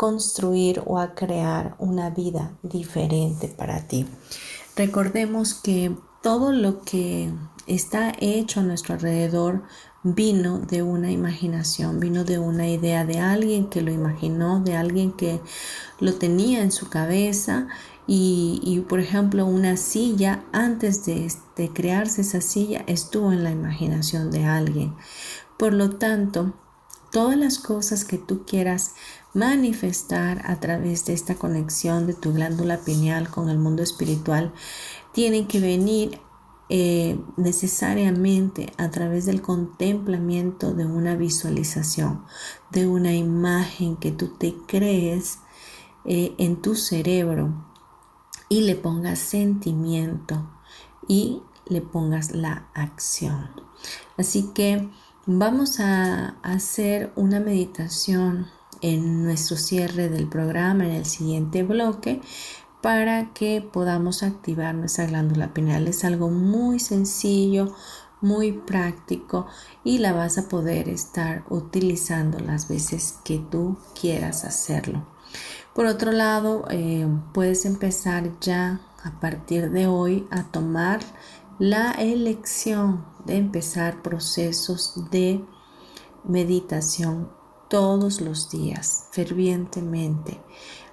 [0.00, 4.06] construir o a crear una vida diferente para ti.
[4.74, 7.30] Recordemos que todo lo que
[7.66, 9.62] está hecho a nuestro alrededor
[10.02, 15.12] vino de una imaginación, vino de una idea de alguien que lo imaginó, de alguien
[15.12, 15.42] que
[15.98, 17.68] lo tenía en su cabeza
[18.06, 24.30] y, por ejemplo una silla antes de, de crearse esa silla estuvo en la imaginación
[24.30, 24.94] de alguien.
[25.58, 26.54] Por lo tanto,
[27.12, 28.94] todas las cosas que tú quieras
[29.34, 34.52] manifestar a través de esta conexión de tu glándula pineal con el mundo espiritual
[35.12, 36.20] tienen que venir
[36.68, 42.24] eh, necesariamente a través del contemplamiento de una visualización,
[42.70, 45.40] de una imagen que tú te crees
[46.04, 47.66] eh, en tu cerebro
[48.48, 50.48] y le pongas sentimiento
[51.08, 53.50] y le pongas la acción.
[54.16, 54.88] Así que
[55.26, 58.46] vamos a hacer una meditación
[58.82, 62.20] en nuestro cierre del programa en el siguiente bloque
[62.80, 65.86] para que podamos activar nuestra glándula pineal.
[65.88, 67.74] Es algo muy sencillo,
[68.20, 69.46] muy práctico
[69.84, 75.06] y la vas a poder estar utilizando las veces que tú quieras hacerlo.
[75.74, 81.00] Por otro lado, eh, puedes empezar ya a partir de hoy a tomar
[81.58, 85.44] la elección de empezar procesos de
[86.24, 87.30] meditación
[87.70, 90.38] todos los días, fervientemente.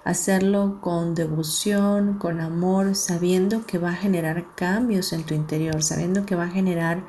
[0.04, 6.24] Hacerlo con devoción, con amor, sabiendo que va a generar cambios en tu interior, sabiendo
[6.24, 7.04] que va a generar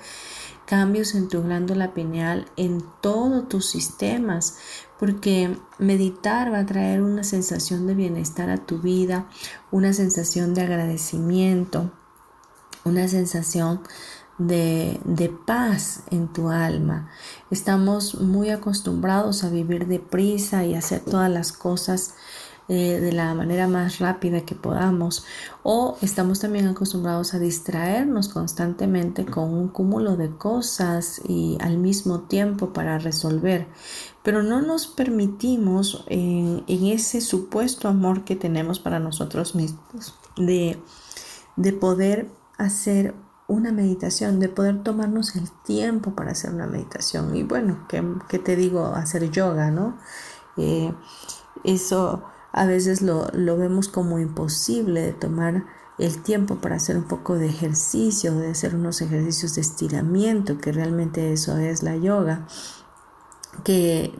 [0.65, 4.57] cambios en tu glándula pineal, en todos tus sistemas,
[4.99, 9.27] porque meditar va a traer una sensación de bienestar a tu vida,
[9.71, 11.91] una sensación de agradecimiento,
[12.83, 13.81] una sensación
[14.39, 17.09] de, de, paz en tu alma.
[17.51, 22.15] Estamos muy acostumbrados a vivir deprisa y hacer todas las cosas
[22.71, 25.25] eh, de la manera más rápida que podamos
[25.63, 32.19] o estamos también acostumbrados a distraernos constantemente con un cúmulo de cosas y al mismo
[32.19, 33.65] tiempo para resolver
[34.21, 40.77] pero no nos permitimos en, ese supuesto amor que tenemos para nosotros mismos de,
[41.55, 42.29] de poder
[42.59, 43.15] hacer
[43.49, 47.35] una meditación, de poder tomarnos el tiempo para hacer una meditación.
[47.35, 48.85] Y bueno, ¿qué, te digo?
[48.85, 49.97] Hacer yoga, ¿no?
[50.55, 50.93] Eh,
[51.63, 52.23] eso
[52.53, 55.65] a veces lo, vemos como imposible de tomar
[55.97, 60.71] el tiempo para hacer un poco de ejercicio, de hacer unos ejercicios de estiramiento, que
[60.71, 62.47] realmente eso es la yoga,
[63.63, 64.17] que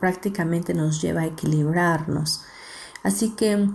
[0.00, 2.42] prácticamente nos lleva a equilibrarnos.
[3.04, 3.70] Así que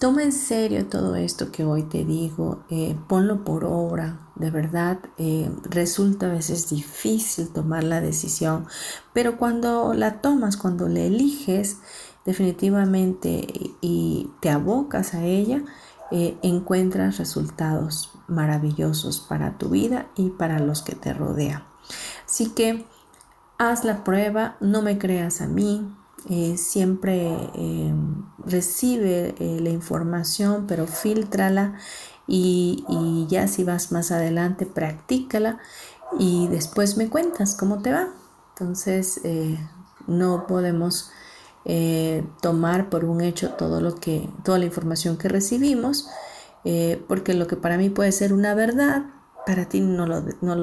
[0.00, 4.98] toma en serio todo esto que hoy te digo, eh, ponlo por obra, de verdad
[5.18, 8.66] eh, resulta a veces difícil tomar la decisión,
[9.12, 11.78] pero cuando la tomas, cuando la eliges,
[12.24, 13.46] definitivamente
[13.80, 15.62] y te abocas a ella,
[16.10, 21.64] eh, encuentras resultados maravillosos para tu vida y para los que te rodean.
[22.26, 22.86] Así que
[23.58, 25.86] haz la prueba, no me creas a mí,
[26.28, 27.94] eh, siempre eh,
[28.44, 31.74] recibe la información, pero filtrala
[32.26, 35.58] y, y, ya si vas más adelante, practícala
[36.18, 38.08] y después me cuentas cómo te va.
[38.54, 39.20] Entonces,
[40.06, 41.10] no podemos
[41.70, 46.08] eh, tomar por un hecho todo lo que, toda la información que recibimos,
[46.64, 49.02] eh, porque lo que para mí puede ser una verdad,
[49.44, 50.56] para ti no lo, no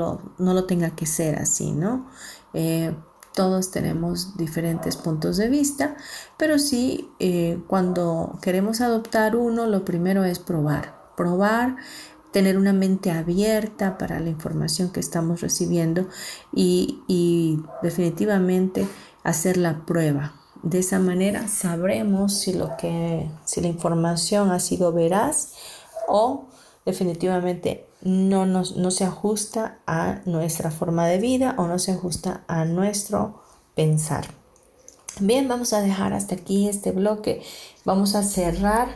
[0.54, 2.10] lo, tenga que ser así, ¿no?
[2.54, 2.96] Eh,
[3.36, 5.98] todos tenemos diferentes puntos de vista,
[6.38, 7.10] pero sí,
[7.68, 11.76] cuando queremos adoptar uno, lo primero es probar, probar,
[12.32, 16.08] tener una mente abierta para la información que estamos recibiendo
[16.54, 18.88] y, y definitivamente
[19.24, 20.34] hacer la prueba,
[20.66, 25.54] de esa manera sabremos si lo que si la información ha sido veraz
[26.08, 26.48] o
[26.86, 32.44] definitivamente no, nos, no se ajusta a nuestra forma de vida o no se ajusta
[32.48, 33.42] a nuestro
[33.76, 34.28] pensar.
[35.20, 37.42] Bien, vamos a dejar hasta aquí este bloque.
[37.84, 38.90] Vamos a cerrar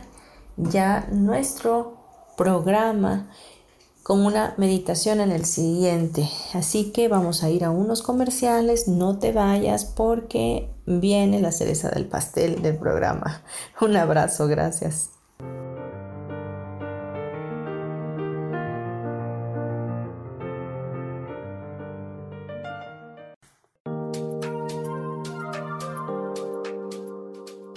[0.56, 1.96] ya nuestro
[2.36, 3.28] programa
[4.02, 6.28] con una meditación en el siguiente.
[6.54, 11.90] Así que vamos a ir a unos comerciales, no te vayas porque viene la cereza
[11.90, 13.42] del pastel del programa.
[13.80, 15.10] Un abrazo, gracias.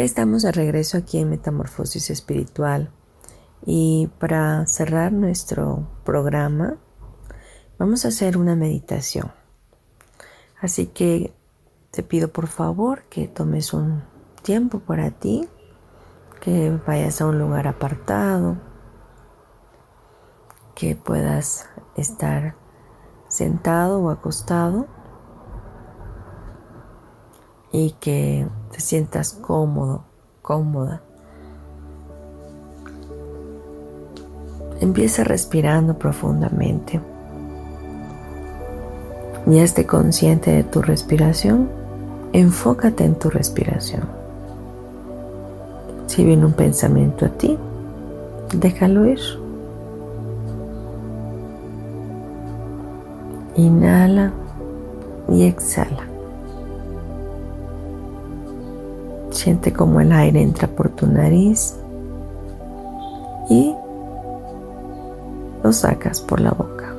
[0.00, 2.90] Ya estamos de regreso aquí en Metamorfosis Espiritual
[3.66, 6.78] y para cerrar nuestro programa
[7.78, 9.30] vamos a hacer una meditación.
[10.58, 11.34] Así que
[11.90, 14.02] te pido por favor que tomes un
[14.40, 15.46] tiempo para ti,
[16.40, 18.56] que vayas a un lugar apartado,
[20.74, 22.54] que puedas estar
[23.28, 24.86] sentado o acostado
[27.72, 30.04] y que te sientas cómodo,
[30.42, 31.02] cómoda.
[34.80, 37.00] Empieza respirando profundamente.
[39.46, 41.68] Ya esté consciente de tu respiración,
[42.32, 44.02] enfócate en tu respiración.
[46.06, 47.58] Si viene un pensamiento a ti,
[48.52, 49.20] déjalo ir.
[53.56, 54.32] Inhala
[55.28, 56.09] y exhala.
[59.40, 61.74] Siente como el aire entra por tu nariz
[63.48, 63.74] y
[65.64, 66.92] lo sacas por la boca.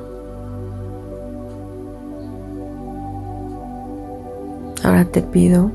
[4.82, 5.70] Ahora te pido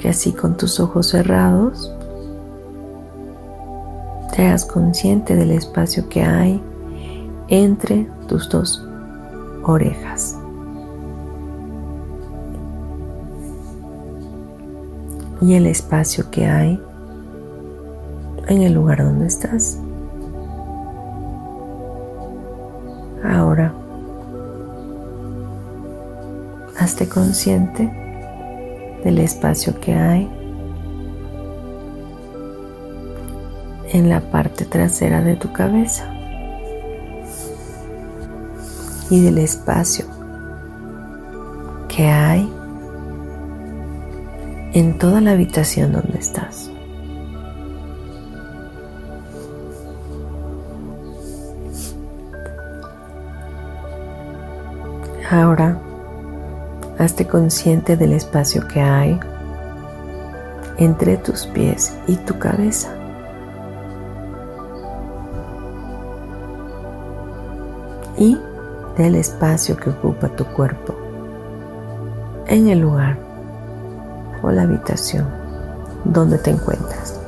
[0.00, 1.94] que así con tus ojos cerrados
[4.34, 6.60] te hagas consciente del espacio que hay
[7.46, 8.84] entre tus dos
[9.62, 10.36] orejas.
[15.44, 16.80] Y el espacio que hay
[18.48, 19.78] en el lugar donde estás.
[23.22, 23.74] Ahora,
[26.78, 27.92] hazte consciente
[29.04, 30.30] del espacio que hay
[33.92, 36.10] en la parte trasera de tu cabeza
[39.10, 40.06] y del espacio
[41.88, 42.50] que hay
[44.74, 46.68] en toda la habitación donde estás.
[55.30, 55.78] Ahora,
[56.98, 59.18] hazte consciente del espacio que hay
[60.76, 62.90] entre tus pies y tu cabeza.
[68.18, 68.38] Y
[68.98, 70.94] del espacio que ocupa tu cuerpo
[72.46, 73.23] en el lugar
[74.44, 75.26] o la habitación
[76.04, 77.18] donde te encuentras.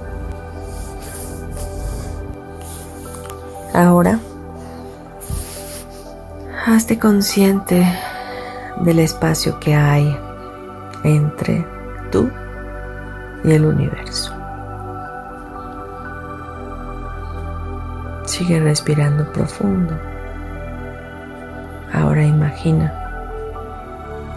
[3.73, 4.19] Ahora,
[6.67, 7.87] hazte consciente
[8.81, 10.17] del espacio que hay
[11.05, 11.67] entre
[12.11, 12.31] tú
[13.45, 14.33] y el universo.
[18.27, 19.95] Sigue respirando profundo.
[21.93, 22.93] Ahora imagina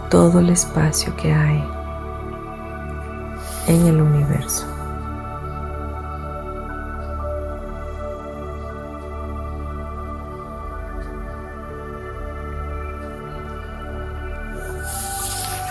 [0.08, 1.62] todo el espacio que hay
[3.70, 4.66] en el universo.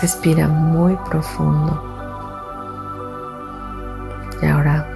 [0.00, 1.82] Respira muy profundo.
[4.40, 4.86] Y ahora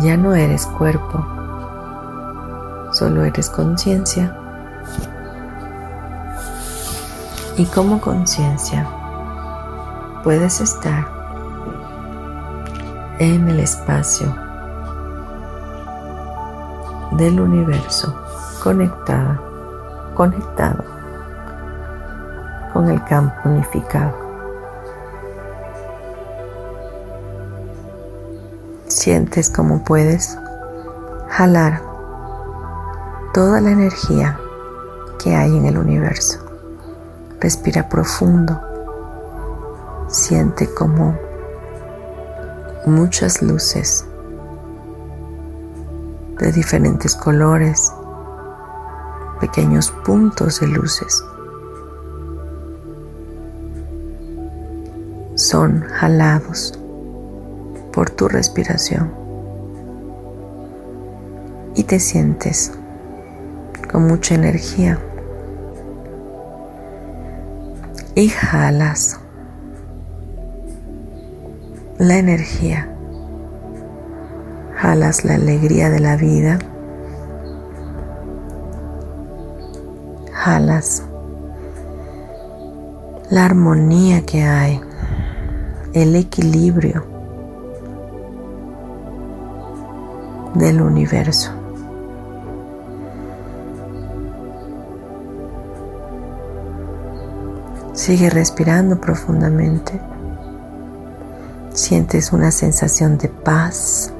[0.00, 1.24] ya no eres cuerpo,
[2.92, 4.36] solo eres conciencia.
[7.56, 8.97] Y como conciencia
[10.22, 11.06] puedes estar
[13.18, 14.34] en el espacio
[17.12, 18.14] del universo
[18.62, 19.40] conectada,
[20.14, 20.84] conectado
[22.72, 24.14] con el campo unificado.
[28.86, 30.38] Sientes como puedes
[31.30, 31.80] jalar
[33.32, 34.38] toda la energía
[35.22, 36.38] que hay en el universo.
[37.40, 38.67] Respira profundo.
[40.28, 41.16] Siente como
[42.84, 44.04] muchas luces
[46.38, 47.90] de diferentes colores,
[49.40, 51.24] pequeños puntos de luces.
[55.34, 56.78] Son jalados
[57.94, 59.10] por tu respiración
[61.74, 62.72] y te sientes
[63.90, 64.98] con mucha energía.
[68.14, 69.20] Y jalas
[71.98, 72.88] la energía,
[74.76, 76.60] jalas la alegría de la vida,
[80.32, 81.02] jalas
[83.30, 84.80] la armonía que hay
[85.92, 87.04] el equilibrio
[90.54, 91.50] del universo.
[97.92, 100.00] Sigue respirando profundamente.
[101.78, 104.12] Sientes una sensación de paz.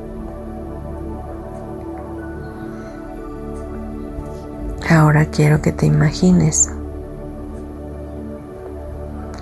[4.89, 6.71] Ahora quiero que te imagines.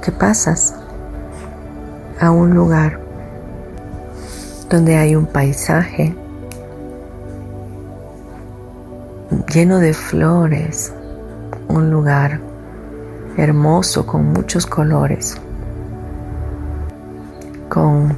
[0.00, 0.74] Que pasas
[2.18, 3.00] a un lugar
[4.70, 6.16] donde hay un paisaje
[9.52, 10.90] lleno de flores,
[11.68, 12.40] un lugar
[13.36, 15.36] hermoso con muchos colores,
[17.76, 18.16] con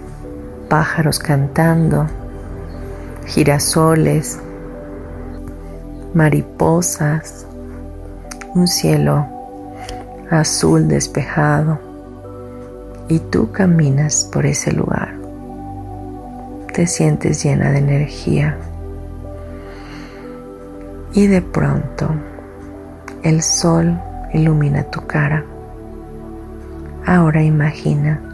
[0.69, 2.07] pájaros cantando,
[3.27, 4.39] girasoles,
[6.15, 7.45] mariposas,
[8.55, 9.27] un cielo
[10.31, 11.81] azul despejado
[13.09, 15.17] y tú caminas por ese lugar.
[16.73, 18.57] Te sientes llena de energía
[21.15, 22.11] y de pronto
[23.25, 24.01] el sol
[24.33, 25.45] ilumina tu cara.
[27.05, 28.28] Ahora imagina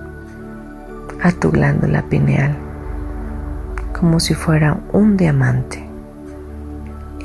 [1.24, 2.54] a tu glándula pineal
[3.98, 5.82] como si fuera un diamante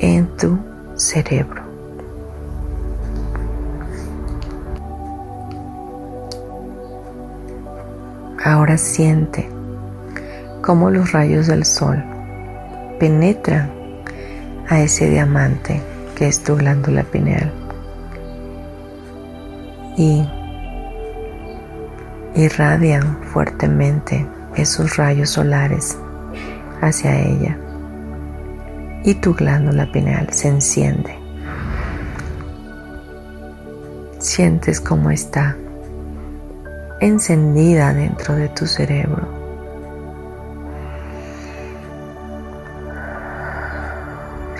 [0.00, 0.58] en tu
[0.96, 1.62] cerebro.
[8.42, 9.46] Ahora siente
[10.62, 12.02] cómo los rayos del sol
[12.98, 13.70] penetran
[14.70, 15.82] a ese diamante
[16.16, 17.52] que es tu glándula pineal
[19.98, 20.26] y
[22.44, 24.26] irradian fuertemente
[24.56, 25.98] esos rayos solares
[26.80, 27.56] hacia ella
[29.04, 31.16] y tu glándula pineal se enciende.
[34.18, 35.56] Sientes cómo está
[37.00, 39.26] encendida dentro de tu cerebro.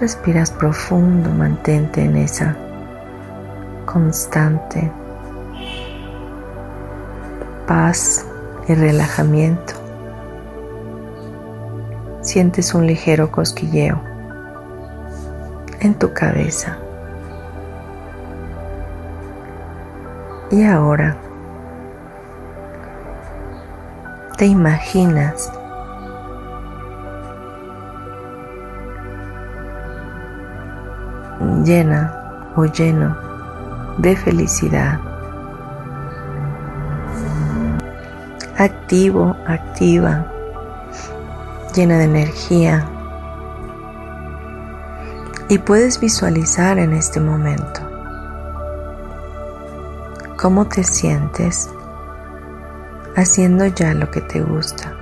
[0.00, 2.56] Respiras profundo, mantente en esa
[3.84, 4.90] constante
[7.70, 8.26] paz
[8.66, 9.74] y relajamiento.
[12.20, 14.00] Sientes un ligero cosquilleo
[15.78, 16.78] en tu cabeza.
[20.50, 21.16] Y ahora
[24.36, 25.52] te imaginas
[31.64, 33.16] llena o lleno
[33.98, 35.09] de felicidad.
[38.91, 40.26] Activo, activa,
[41.76, 42.84] llena de energía
[45.49, 47.82] Y puedes visualizar en este momento
[50.36, 51.70] cómo te sientes
[53.14, 54.93] haciendo ya lo que te gusta.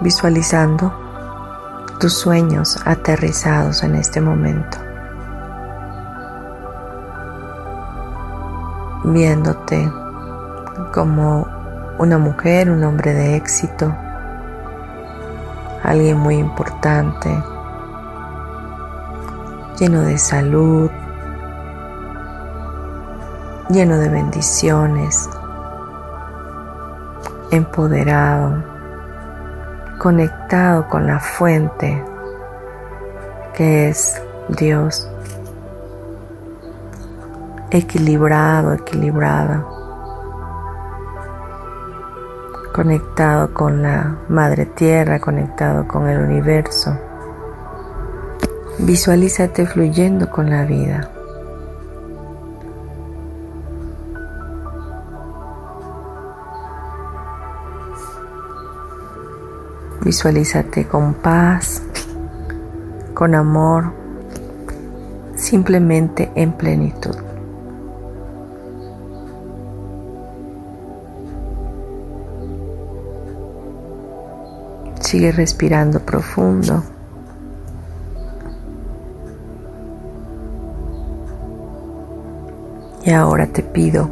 [0.00, 0.92] Visualizando
[1.98, 4.76] tus sueños aterrizados en este momento.
[9.04, 9.90] Viéndote
[10.92, 11.46] como
[11.98, 13.94] una mujer, un hombre de éxito,
[15.82, 17.30] alguien muy importante,
[19.78, 20.90] lleno de salud,
[23.68, 25.28] lleno de bendiciones,
[27.50, 28.62] empoderado,
[29.98, 32.02] conectado con la fuente
[33.54, 35.06] que es Dios,
[37.70, 39.64] equilibrado, equilibrada,
[42.72, 46.96] conectado con la Madre Tierra, conectado con el universo.
[48.78, 51.10] Visualízate fluyendo con la vida.
[60.02, 61.82] Visualízate con paz,
[63.12, 63.92] con amor,
[65.36, 67.29] simplemente en plenitud.
[75.10, 76.84] Sigue respirando profundo.
[83.04, 84.08] Y ahora te pido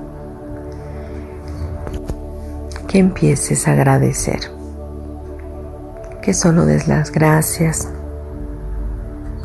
[2.89, 4.41] que empieces a agradecer
[6.21, 7.87] que solo des las gracias,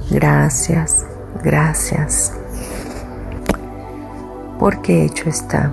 [0.09, 1.05] gracias,
[1.43, 2.33] gracias,
[4.57, 5.71] porque hecho está,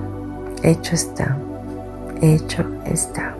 [0.62, 1.39] hecho está,
[2.20, 3.39] hecho está.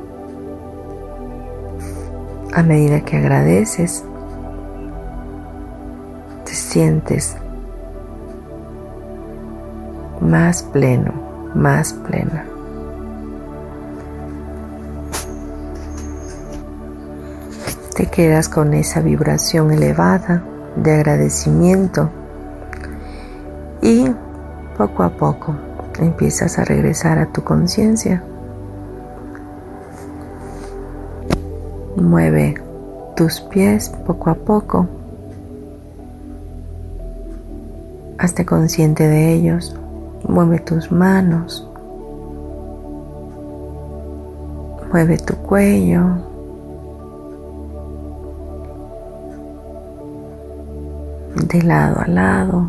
[2.53, 4.05] A medida que agradeces,
[6.45, 7.37] te sientes
[10.21, 11.13] más pleno,
[11.55, 12.45] más plena.
[18.01, 20.43] te quedas con esa vibración elevada
[20.75, 22.09] de agradecimiento
[23.83, 24.07] y
[24.79, 25.55] poco a poco
[25.99, 28.23] empiezas a regresar a tu conciencia.
[32.01, 32.55] Mueve
[33.15, 34.89] tus pies poco a poco.
[38.17, 39.77] Hazte consciente de ellos.
[40.27, 41.69] Mueve tus manos.
[44.91, 46.03] Mueve tu cuello,
[51.35, 52.67] de lado a lado.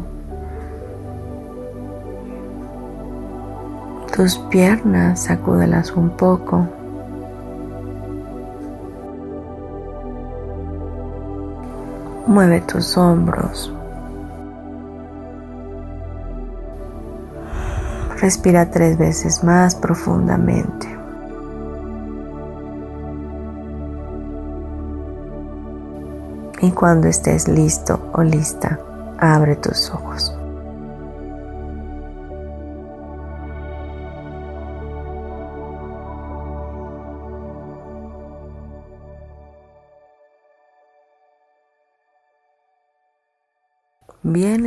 [4.14, 6.68] Tus piernas, sacúdelas un poco.
[12.32, 13.74] Mueve tus hombros.
[18.22, 21.02] Respira tres veces más profundamente.
[26.62, 28.80] y cuando estés listo o lista,
[29.18, 30.41] abre tus ojos.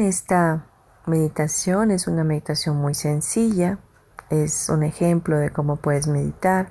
[0.04, 0.66] Esta
[1.06, 3.78] meditación es una meditación muy sencilla,
[4.30, 6.70] es un ejemplo de cómo puedes meditar,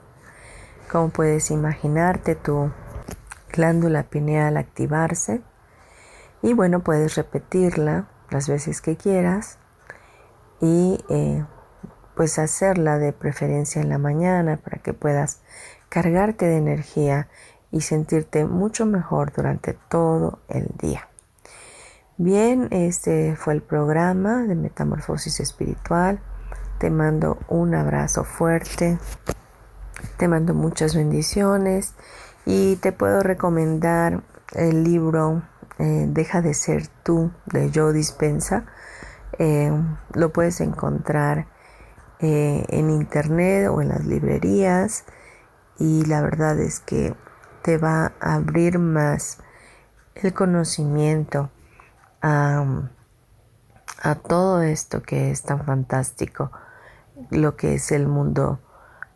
[0.92, 2.72] cómo puedes imaginarte tu
[3.52, 5.42] glándula pineal activarse
[6.42, 9.58] y bueno, puedes repetirla las veces que quieras
[10.62, 11.46] y eh,
[12.16, 15.42] pues hacerla de preferencia en la mañana para que puedas
[15.90, 17.28] cargarte de energía
[17.72, 21.08] y sentirte mucho mejor durante todo el día.
[22.20, 26.20] Bien, este fue el programa de Metamorfosis Espiritual.
[26.78, 29.00] Te mando un abrazo fuerte.
[30.18, 31.96] Te mando muchas bendiciones
[32.46, 35.42] y te puedo recomendar el libro
[35.80, 38.66] eh, Deja de ser tú de Joe Dispensa.
[39.40, 39.72] Eh,
[40.14, 41.48] lo puedes encontrar
[42.20, 45.06] eh, en internet o en las librerías
[45.80, 47.16] y la verdad es que
[47.64, 49.40] te va a abrir más
[50.14, 51.50] el conocimiento
[52.24, 56.52] a, todo esto que es tan fantástico,
[57.30, 58.60] lo que es el mundo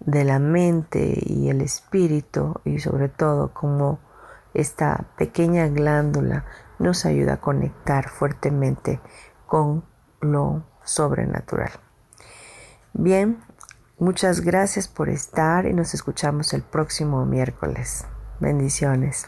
[0.02, 4.00] de la mente y el espíritu y sobre todo como
[4.54, 6.46] esta pequeña glándula
[6.80, 9.00] nos ayuda a conectar fuertemente
[9.46, 9.84] con
[10.22, 11.72] lo sobrenatural.
[12.94, 13.40] Bien,
[14.00, 18.06] muchas gracias por estar y nos escuchamos el próximo miércoles.
[18.40, 19.28] Bendiciones.